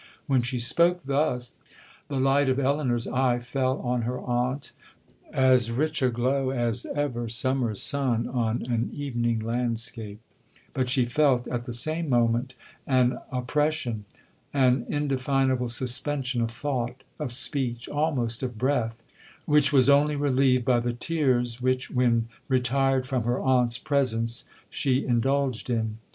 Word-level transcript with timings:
When 0.25 0.41
she 0.41 0.59
spoke 0.59 1.03
thus, 1.03 1.61
the 2.07 2.19
light 2.19 2.49
of 2.49 2.57
Elinor's 2.59 3.05
eye 3.07 3.37
fell 3.37 3.77
on 3.81 4.01
her 4.01 4.19
aunt 4.19 4.71
with 5.27 5.35
as 5.35 5.69
rich 5.69 6.01
a 6.01 6.09
glow 6.09 6.49
as 6.49 6.87
ever 6.95 7.29
summer 7.29 7.75
sun 7.75 8.27
on 8.27 8.63
an 8.67 8.89
evening 8.93 9.41
landscape; 9.41 10.19
but 10.73 10.89
she 10.89 11.05
felt, 11.05 11.47
at 11.49 11.65
the 11.65 11.71
same 11.73 12.09
moment, 12.09 12.55
an 12.87 13.19
oppression,—an 13.31 14.85
indefinable 14.89 15.69
suspension 15.69 16.41
of 16.41 16.49
thought, 16.49 17.03
of 17.19 17.31
speech, 17.31 17.87
almost 17.87 18.41
of 18.41 18.57
breath, 18.57 19.03
which 19.45 19.71
was 19.71 19.87
only 19.87 20.15
relieved 20.15 20.65
by 20.65 20.79
the 20.79 20.93
tears 20.93 21.61
which, 21.61 21.91
when 21.91 22.27
retired 22.47 23.05
from 23.05 23.21
her 23.21 23.39
aunt's 23.39 23.77
presence, 23.77 24.45
she 24.67 25.05
indulged 25.05 25.69
in. 25.69 25.99